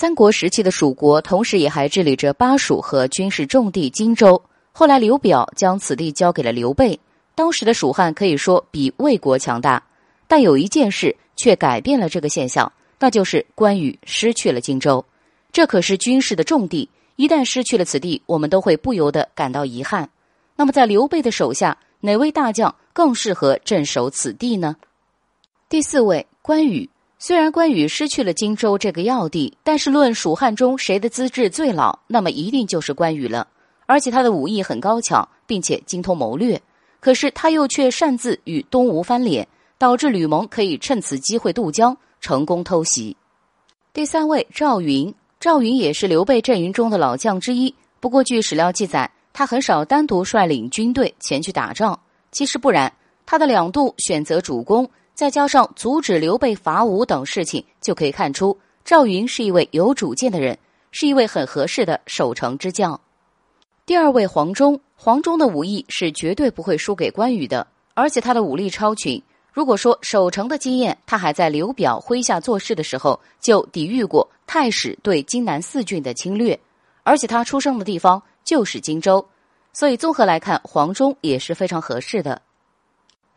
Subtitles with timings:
[0.00, 4.42] 三国时期的蜀国，同时也还治理着巴蜀和军事重地荆州。
[4.72, 6.98] 后来刘表将此地交给了刘备。
[7.34, 9.82] 当时的蜀汉可以说比魏国强大，
[10.26, 15.04] 但有一件事却改变了这个现象，那就是关羽失去了荆州。
[15.52, 20.08] 这可是军事的重地，一旦失去了此地，我们都会不由得感到遗憾。
[20.56, 24.76] 那么，在刘备的手下，哪位大将更适合镇守此地呢？
[25.68, 26.88] 第四位，关羽。
[27.22, 33.46] 虽然关羽失去了荆州这个要地，但是论蜀汉中谁的资质最老，那么一定就是关羽了。
[33.84, 36.58] 而且他的武艺很高强，并且精通谋略。
[36.98, 43.14] 可是他又却擅自与东吴翻脸，导致吕蒙可以趁此机会渡江，成功偷袭。
[43.92, 47.74] 第三位赵云，赵云也是刘备阵营中的老将之一。
[48.00, 52.00] 不过据史料记载，他很少单独率领军队前去打仗。
[52.32, 52.90] 其实不然，
[53.26, 54.90] 他的两度选择主攻。
[55.20, 60.58] 再加上阻止刘备伐吴等事情，就可以看出赵云是一位有主见的人，
[60.92, 62.98] 是一位很合适的守城之将。
[63.84, 69.22] 第二位黄忠，黄忠的武艺是绝对不会输给关羽的，而且他的武力超群。
[69.52, 76.58] 如果说守城的经验，他还在刘表麾下做事的时候就抵御过太史对荆南四郡的侵略，
[77.02, 79.22] 而且他出生的地方就是荆州，
[79.74, 82.40] 所以综合来看，黄忠也是非常合适的。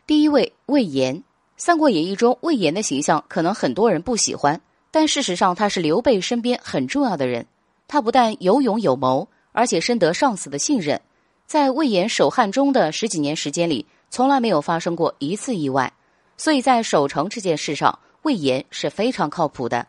[0.06, 1.14] 第一位魏延。
[1.56, 4.60] 《三国演义》中魏延的形象可能很多人不喜欢，
[4.90, 7.46] 但事实上他是刘备身边很重要的人。
[7.86, 11.00] 他不但有勇有谋，而且深得上司的信任。
[11.46, 15.92] 在魏延守汉中的十几年时间里，从来没有发生过一次意外，
[16.36, 19.86] 所以在守城这件事上，魏延是非常靠谱的。